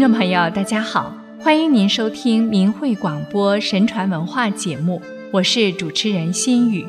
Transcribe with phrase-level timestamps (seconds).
[0.00, 4.98] 听众朋友，大家好，欢迎您收听明慧广播神传文化节目，
[5.30, 6.86] 我是主持人心雨。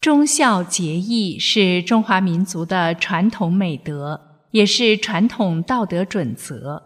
[0.00, 4.20] 忠孝节义是中华民族的传统美德，
[4.52, 6.80] 也是传统道德准则。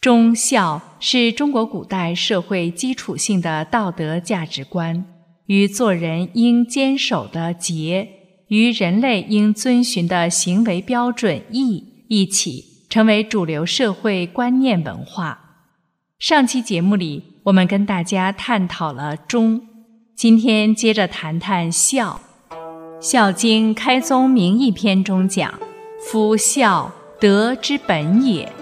[0.00, 5.04] 忠孝是中国古代社会基础性的道德价值观，
[5.46, 8.08] 与做人应坚守的节，
[8.46, 12.69] 与人类应遵循的行为标准义一起。
[12.90, 15.38] 成为主流社会观念文化。
[16.18, 19.62] 上期节目里，我们跟大家探讨了忠，
[20.16, 22.20] 今天接着谈谈孝。
[23.00, 25.54] 《孝经·开宗明义篇》中讲
[26.10, 26.90] ：“夫孝，
[27.20, 28.52] 德之本也。”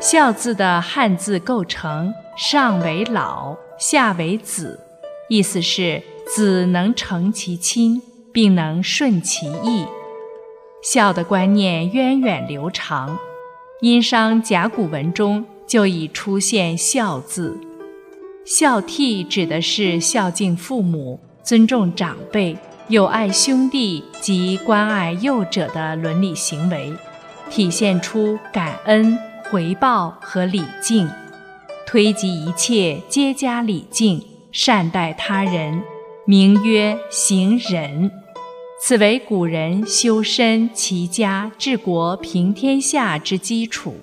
[0.00, 4.80] 孝字的汉字构成，上为老，下为子，
[5.28, 6.02] 意思是
[6.34, 8.00] 子能成其亲，
[8.32, 9.84] 并能顺其意。
[10.82, 13.18] 孝的观念源远流长。
[13.82, 17.60] 殷商甲骨文中就已出现“孝”字，
[18.46, 22.56] 孝悌指的是孝敬父母、尊重长辈、
[22.88, 26.90] 友爱兄弟及关爱幼者的伦理行为，
[27.50, 29.18] 体现出感恩、
[29.50, 31.06] 回报和礼敬，
[31.86, 35.82] 推及一切皆加礼敬，善待他人，
[36.24, 38.10] 名曰行仁。
[38.88, 43.96] 此为古人修身、齐家、治国、平天下之基础。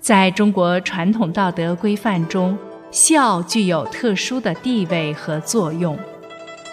[0.00, 2.56] 在中国传统道德规范中，
[2.90, 5.98] 孝具有特殊的地位和作用。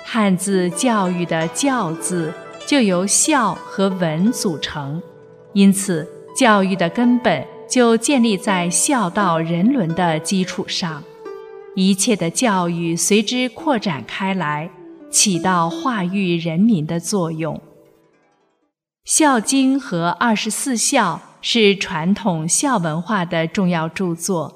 [0.05, 2.33] 汉字“教育”的“教”字
[2.65, 5.03] 就由孝和文组成，
[5.51, 11.03] 因此教育的根本就建立在孝道人伦的基础上，
[11.75, 14.69] 一切的教育随之扩展开来。
[15.15, 17.55] 起到化育人民的作用。
[19.05, 24.53] 《孝经》和《二十四孝》是传统孝文化的重要著作，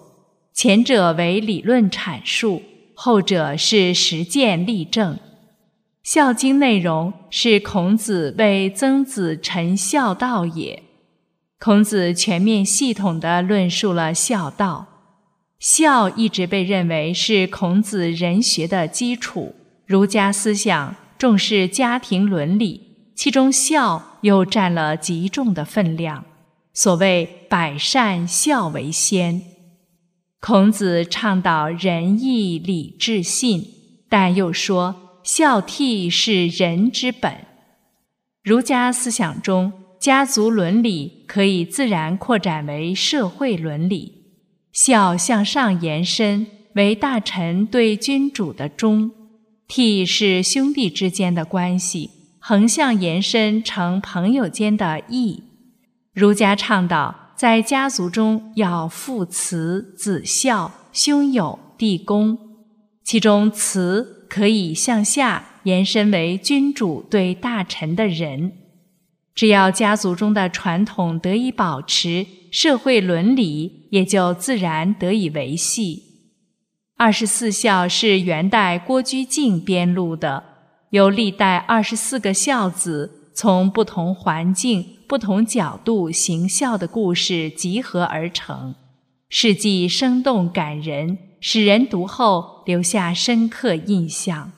[0.53, 2.61] 前者为理论阐述，
[2.93, 5.15] 后者是实践例证。
[6.03, 10.83] 《孝经》内容是孔子为曾子陈孝道也。
[11.57, 14.87] 孔子全面系统地论述了孝道，
[15.57, 19.55] 孝一直被认为是孔子人学的基础。
[19.89, 26.23] 儒家思想重视家庭伦理，其中孝又占了极重的分量。
[26.75, 29.41] 所谓“百善孝为先”，
[30.39, 33.65] 孔子倡导仁义礼智信，
[34.07, 37.33] 但又说孝悌是人之本。
[38.43, 44.13] 儒家思想中，家族伦理可以自然扩展为社会伦理，
[44.71, 46.45] 孝向上延伸
[46.75, 49.09] 为大臣对君主的忠。
[49.69, 52.09] 悌是兄弟之间的关系，
[52.39, 55.43] 横向延伸成朋友间的义。
[56.11, 62.35] 儒家倡导在家族中要父慈子孝，兄友弟恭，
[63.03, 68.51] 其中慈可以向下延伸为君主对大臣的仁。
[69.35, 76.08] 只要家族中的传统得以保持，社会伦理也就自然得以维系。
[77.01, 80.43] 二十四孝是元代郭居敬编录的，
[80.89, 88.75] 由历代二十四个孝子从不同环境、不同角度行孝的故事集合而成，
[89.29, 94.51] 事迹生动感人，使人读后留下深刻印象。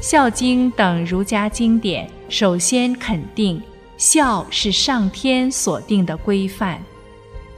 [0.00, 3.60] 孝经》等儒家经典首先肯定
[3.96, 6.80] 孝是上天所定的规范，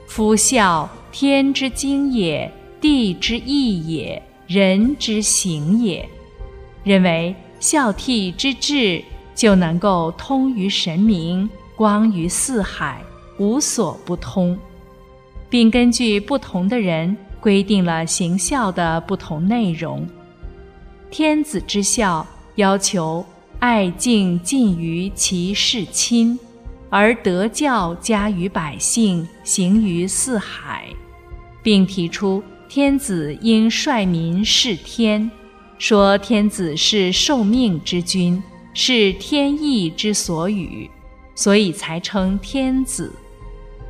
[0.07, 2.51] 夫孝，天之经也。
[2.79, 6.07] 地之义也，人之行也。
[6.83, 9.03] 认为孝悌之志
[9.35, 13.01] 就能够通于神明，光于四海，
[13.37, 14.57] 无所不通，
[15.49, 20.07] 并根据不同的人规定了行孝的不同内容。
[21.09, 22.25] 天子之孝
[22.55, 23.25] 要求
[23.59, 26.39] 爱敬尽于其事亲，
[26.89, 30.87] 而德教加于百姓，行于四海，
[31.61, 32.43] 并提出。
[32.69, 35.31] 天子应率民事天，
[35.79, 38.43] 说天子是受命之君，
[38.73, 40.89] 是天意之所与，
[41.33, 43.13] 所以才称天子。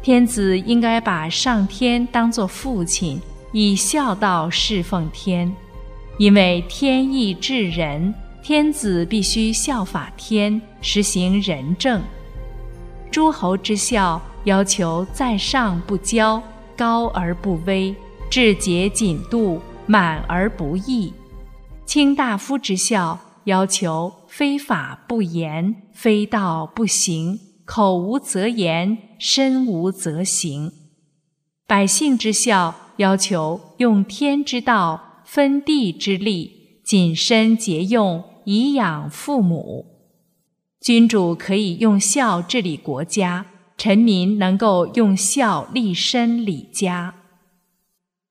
[0.03, 3.19] 天子应该把上天当作父亲，
[3.51, 5.51] 以孝道侍奉天，
[6.19, 8.13] 因为天意治人，
[8.43, 11.99] 天子必须效法天，实行仁政。
[13.09, 16.39] 诸侯之孝要求在上不骄，
[16.77, 17.93] 高而不威。
[18.37, 21.11] 至节谨度，满而不溢；
[21.87, 30.71] 卿大夫之孝要求非法不言，非道不行，口无则言，身无则行。
[31.65, 39.83] 百姓之孝要求用天之道，分地之利，谨身节用，以养父母。
[40.79, 47.15] 君主可以用孝治理国家，臣民能够用孝立身理家。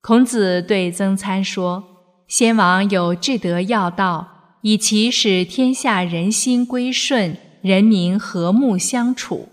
[0.07, 1.83] 孔子对曾参说
[2.29, 9.49] ：“先王有至德要道，以其使天下人心归顺，人民和睦相处。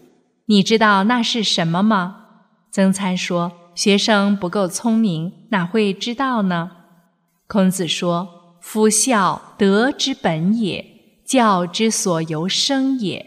[0.46, 2.18] 你知道那是什么吗？”
[2.70, 3.52] 曾参说。
[3.74, 6.70] 学生不够聪明，哪会知道呢？
[7.48, 8.28] 孔子说
[8.62, 10.86] ：“夫孝，德之本也；
[11.26, 13.26] 教之所由生也。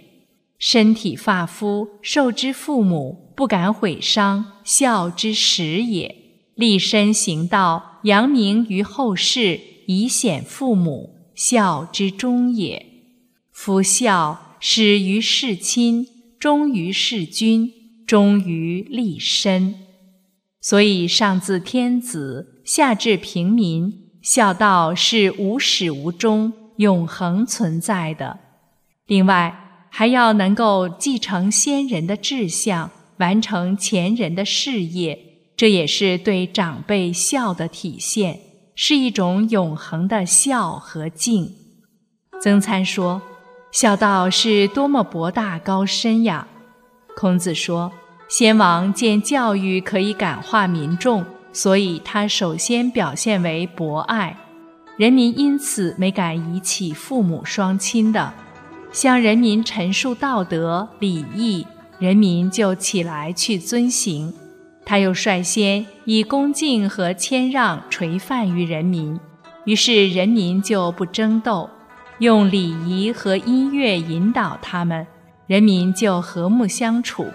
[0.61, 6.26] 身体发肤，受之父母，不敢毁伤，孝之始也。
[6.57, 12.87] 立身行道，扬名于后世，以显父母，孝之终也。
[13.53, 16.07] 夫孝，始于事亲，
[16.39, 17.71] 忠于事君，
[18.07, 19.75] 忠于立身。”
[20.63, 28.39] 所以，上自天子，下至平民，孝道是无始无终、永恒存在的。
[29.07, 35.26] 另外，还要能够继承先人的志向，完成前人的事业，
[35.57, 38.41] 这也是对长辈孝的体现，
[38.75, 41.55] 是一种永恒的孝和敬。
[42.43, 43.23] 曾参说
[43.73, 46.47] ：“孝道是多么博大高深呀！”
[47.17, 47.93] 孔子说。
[48.29, 54.37] 先王见教育可以感化民众，所以他首先表现为博爱，
[54.97, 58.35] 人民因此没敢遗弃父母双亲的。
[58.91, 61.65] 向人民陈述道德礼义，
[62.01, 64.35] 人民就起来去遵行。
[64.89, 69.19] 他又率先以恭敬和谦让垂范于人民，
[69.65, 71.69] 于是人民就不争斗，
[72.21, 75.05] 用礼仪和音乐引导他们，
[75.49, 77.27] 人民就和睦相处。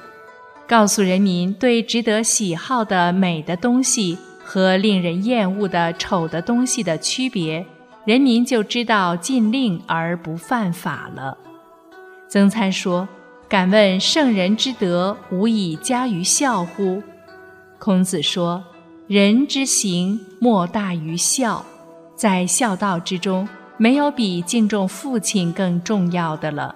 [0.65, 7.65] 告诉人民对值得喜好的美的东西和令人厌恶的丑的东西的区别，
[8.05, 11.37] 人民就知道禁令而不犯法了。
[12.29, 13.09] 曾参说
[13.49, 17.03] ：“敢问圣人之德，无以加于孝乎？”
[17.83, 18.63] 孔子说
[19.09, 21.65] ：“人之行，莫大于孝。
[22.15, 26.75] 在孝道之中，没有比敬重父亲更重要的了。”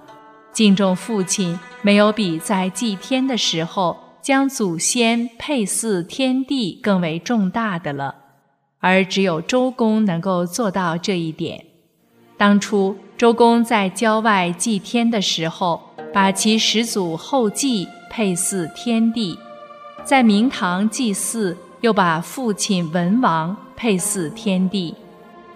[0.51, 8.15] 敬重父亲，没有比在祭天的时候将祖先配祀天地更为重大的了，
[8.79, 11.63] 而只有周公能够做到这一点。
[12.35, 15.79] 当初周公在郊外祭天的时候，
[16.11, 19.37] 把其始祖后继配祀天地；
[20.05, 24.95] 在明堂祭祀，又把父亲文王配祀天地。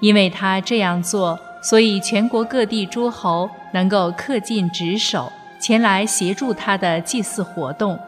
[0.02, 1.40] 因为他这样做。
[1.62, 5.30] 所以，全国各地诸侯能够恪尽职守，
[5.60, 8.00] 前来协助他的祭祀活动，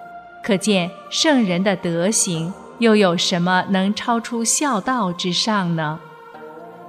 [0.41, 5.99] 可见圣人的德行又有什么能超出孝道之上呢？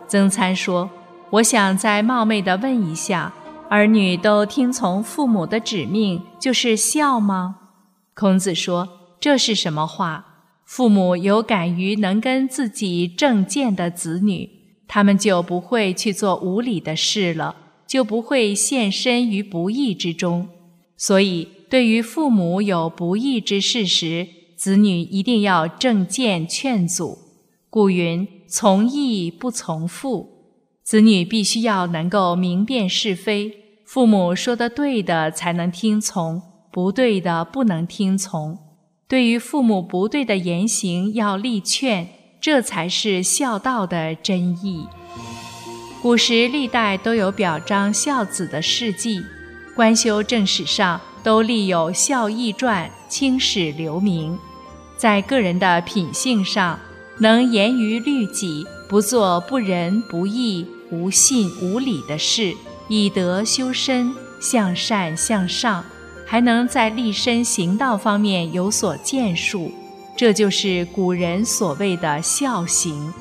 [0.06, 0.88] 曾参说
[1.30, 3.32] ：“我想再冒昧地问一下，
[3.68, 7.56] 儿女都听从父母的指命，就是孝吗？”
[8.14, 8.88] 孔子说
[9.22, 10.50] ：“这是什么话？
[10.64, 14.50] 父母有敢于能跟自己正见的子女。”
[14.88, 17.54] 他们就不会去做无理的事了，
[17.86, 20.48] 就不会陷身于不义之中。
[20.96, 27.16] 所以，对于父母有不义之事时，子女一定要正见劝阻。
[27.70, 30.30] 古云：“从义不从父。”
[30.82, 33.52] 子女必须要能够明辨是非，
[33.86, 36.42] 父母说的对的才能听从，
[36.72, 38.58] 不对的不能听从。
[39.12, 42.08] 对于父母不对的言行，要力劝。
[42.40, 44.86] 这才是孝道的真意。
[46.00, 49.22] 古时历代都有表彰孝子的事迹，
[49.76, 54.38] 官修正史上都立有孝义传，青史留名。
[54.96, 56.80] 在个人的品性上，
[57.18, 62.54] 能严于律己，不做不仁不义、无信无礼的事，
[62.88, 65.84] 以德修身，向善向上，
[66.32, 69.70] 还能在立身行道方面有所建树。
[70.16, 73.12] 这就是古人所谓的孝行，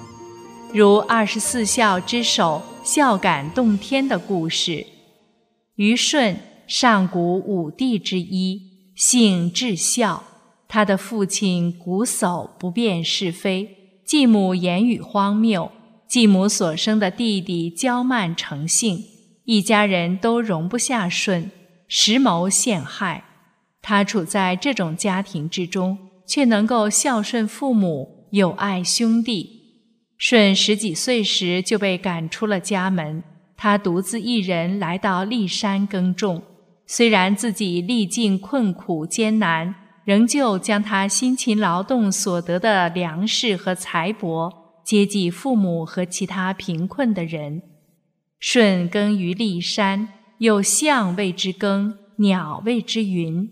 [0.73, 4.87] 如二十四孝之首孝感动天的故事。
[5.75, 8.61] 虞舜，上古五帝之一，
[8.95, 10.23] 性至孝。
[10.69, 13.67] 他的父亲瞽叟不辨是非，
[14.05, 15.69] 继母言语荒谬，
[16.07, 19.03] 继母所生的弟弟骄慢成性，
[19.43, 21.51] 一家人都容不下舜，
[21.93, 23.25] 实谋陷害。
[23.81, 25.97] 他处在这种家庭之中。
[26.31, 29.49] 却能够孝顺父母，友爱兄弟。
[30.17, 33.21] 舜十几岁时就被赶出了家门，
[33.57, 36.41] 他独自一人来到骊山耕种。
[36.87, 44.49] 虽然自己历尽困苦艰难，仍旧将他辛勤劳动所得的粮食和财帛
[44.85, 47.61] 接济父母和其他贫困的人。
[48.39, 50.07] 舜耕于骊山，
[50.41, 53.47] 有象谓之耕，鸟谓之云。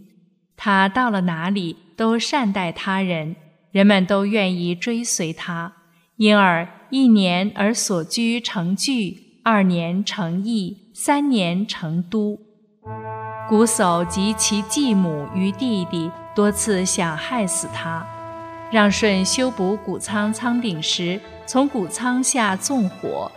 [0.58, 3.36] 他到了哪里都善待他人，
[3.72, 5.72] 人们都愿意追随他，
[6.16, 12.40] 因而一年而所居成聚，二年成邑，三年成都。
[13.48, 18.04] 瞽叟及其继母与弟弟多次想害死他，
[18.72, 23.32] 让舜修补谷仓仓顶时，从谷仓下纵火，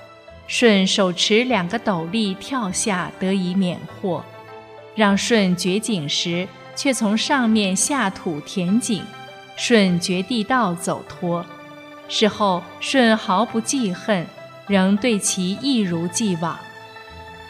[0.54, 4.23] 舜手持两个斗笠跳下，得以免祸。
[4.94, 9.02] 让舜掘井时，却从上面下土填井，
[9.56, 11.42] 舜掘地道走脱。
[12.06, 14.26] 事后舜毫不记恨，
[14.66, 16.59] 仍对其一如既往。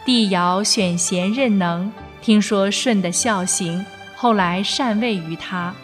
[0.04, 1.92] 帝尧选贤任能。
[2.20, 5.74] 听说舜的孝行，后来禅位于他。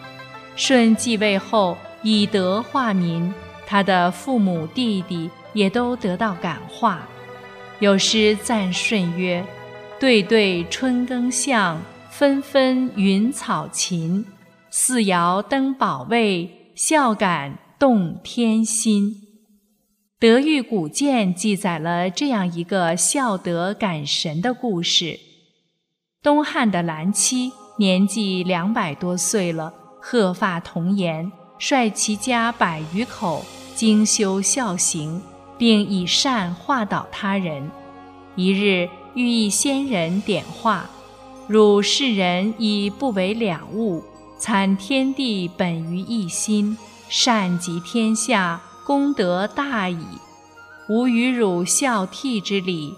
[0.55, 3.33] 舜继位后，以德化民，
[3.67, 7.05] 他的父母弟弟也都得到感化。
[7.79, 9.45] 有诗赞舜曰
[9.99, 14.25] ：“对对春耕相，纷纷云草芹。
[14.71, 19.15] 四尧登宝位，孝感动天心。”
[20.17, 25.19] 德育古鉴记载了这样一个孝德感神的故事。
[26.21, 35.21] 东汉的蓝七年纪两百多岁了，鹤发童颜，率其家百余口精修孝行，
[35.59, 37.69] 并以善化导他人。
[38.35, 40.89] 一日，欲一仙人点化，
[41.47, 44.03] 汝世人以不为两物，
[44.39, 46.75] 参天地本于一心，
[47.09, 50.03] 善及天下，功德大矣。
[50.87, 52.95] 吾与汝孝悌之礼，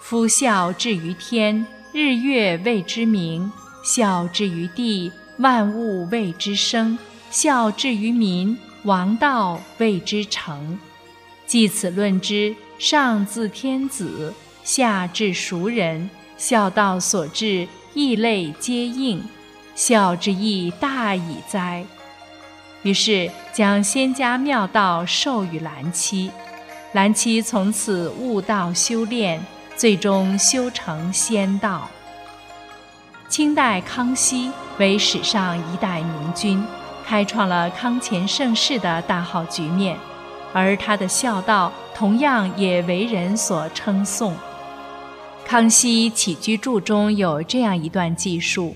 [0.00, 1.66] 夫孝至于天。
[1.92, 3.52] 日月谓之明，
[3.84, 6.98] 孝之于地；万物谓之生，
[7.30, 10.78] 孝至于民，王道谓之成。
[11.46, 14.32] 即此论之，上自天子，
[14.62, 19.22] 下至俗人，孝道所至，异类皆应。
[19.74, 21.84] 孝之义大矣哉！
[22.82, 26.30] 于是将仙家妙道授予兰妻，
[26.92, 29.44] 兰妻从此悟道修炼。
[29.76, 31.90] 最终修成仙道。
[33.28, 36.64] 清代康熙为史上一代明君，
[37.04, 39.98] 开创了康乾盛世的大好局面，
[40.54, 44.32] 而他的孝道同样也为人所称颂。
[45.44, 48.74] 康熙起居注中有这样一段记述：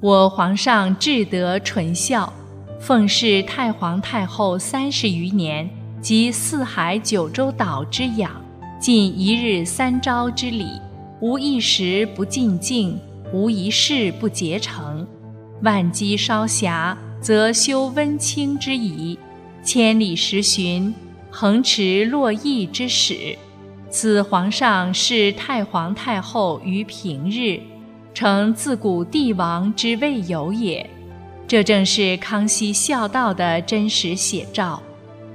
[0.00, 2.32] 我皇上至德纯孝，
[2.80, 5.68] 奉侍太皇太后三十余年，
[6.00, 8.30] 及四海九州岛之养。
[8.78, 10.80] 尽一日三朝之礼，
[11.20, 12.98] 无一时不进敬，
[13.30, 15.06] 无一事不竭诚。
[15.60, 19.18] 万机稍暇，则修温清之仪；
[19.62, 20.94] 千里时巡，
[21.30, 23.36] 横驰洛邑之使。
[23.90, 27.60] 此皇上是太皇太后于平日，
[28.14, 30.88] 诚自古帝王之未有也。
[31.46, 34.80] 这正是康熙孝道的真实写照。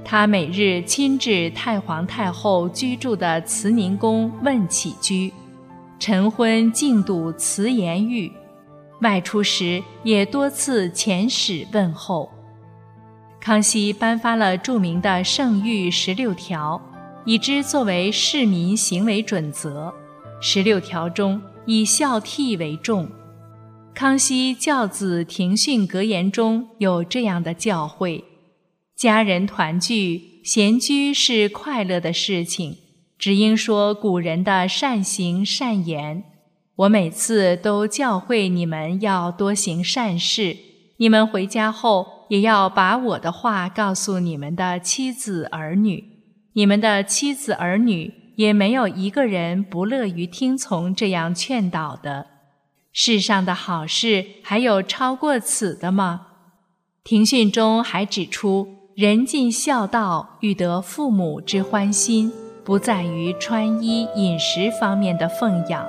[0.04, 5.32] 他每日亲至太皇太后居住的慈宁宫问起居，
[5.98, 8.32] 晨昏敬笃慈颜玉，
[9.02, 12.30] 外出时也多次遣使问候。
[13.46, 16.82] 康熙颁发了著名的圣谕十六条，
[17.24, 19.94] 以之作为市民行为准则。
[20.40, 23.08] 十六条中以孝悌为重。
[23.94, 28.24] 康熙教子庭训格言中有这样的教诲。
[28.96, 32.76] 家人团聚、闲居是快乐的事情，
[33.16, 36.24] 只应说古人的善行善言。
[36.74, 40.56] 我每次都教诲你们要多行善事，
[40.96, 46.04] 你们回家后也要把我的话告诉你们的妻子儿女。
[46.54, 52.26] 你们的妻子儿女也没有一个人不乐于听从这样劝导的。
[52.92, 56.26] 世上的好事还有超过此的吗？
[57.04, 58.68] 庭训中还指出。
[58.96, 62.32] 人尽孝道，欲得父母之欢心，
[62.64, 65.86] 不在于穿衣饮食方面的奉养，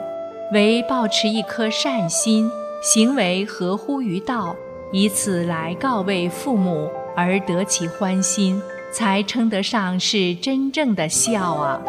[0.52, 2.52] 唯保持一颗善心，
[2.84, 4.54] 行为合乎于道，
[4.92, 11.82] 以此来告慰父母而得其欢心，才称得上是真正的孝啊。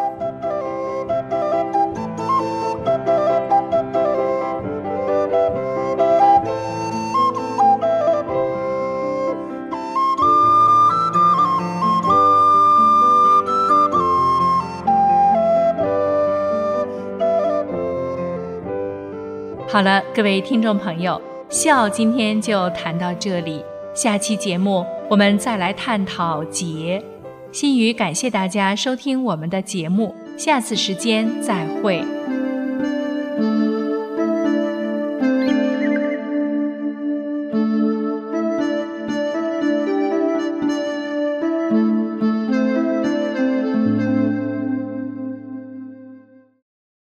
[19.71, 23.63] 好了，各位听众朋友，孝今天就谈到这里。
[23.95, 27.03] 下期节目我们再来探讨节。
[27.51, 32.18] 心语感谢大家收听我们的节目，下次时间再会。